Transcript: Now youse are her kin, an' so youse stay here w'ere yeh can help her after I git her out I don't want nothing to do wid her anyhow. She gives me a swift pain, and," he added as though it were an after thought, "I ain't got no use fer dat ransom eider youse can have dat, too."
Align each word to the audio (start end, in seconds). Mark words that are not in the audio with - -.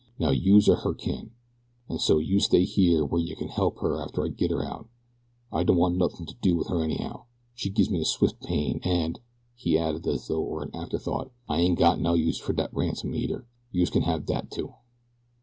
Now 0.17 0.31
youse 0.31 0.67
are 0.67 0.77
her 0.77 0.95
kin, 0.95 1.29
an' 1.87 1.99
so 1.99 2.17
youse 2.17 2.45
stay 2.45 2.63
here 2.65 3.01
w'ere 3.01 3.23
yeh 3.23 3.35
can 3.35 3.49
help 3.49 3.77
her 3.81 4.01
after 4.01 4.25
I 4.25 4.29
git 4.29 4.49
her 4.49 4.65
out 4.65 4.89
I 5.51 5.63
don't 5.63 5.77
want 5.77 5.95
nothing 5.97 6.25
to 6.25 6.33
do 6.41 6.55
wid 6.55 6.69
her 6.69 6.83
anyhow. 6.83 7.25
She 7.53 7.69
gives 7.69 7.91
me 7.91 8.01
a 8.01 8.05
swift 8.05 8.41
pain, 8.41 8.79
and," 8.83 9.19
he 9.53 9.77
added 9.77 10.07
as 10.07 10.27
though 10.27 10.41
it 10.41 10.49
were 10.49 10.63
an 10.63 10.73
after 10.75 10.97
thought, 10.97 11.29
"I 11.47 11.59
ain't 11.61 11.77
got 11.77 11.99
no 11.99 12.15
use 12.15 12.39
fer 12.39 12.51
dat 12.53 12.73
ransom 12.73 13.13
eider 13.13 13.45
youse 13.71 13.91
can 13.91 14.01
have 14.01 14.25
dat, 14.25 14.49
too." 14.49 14.73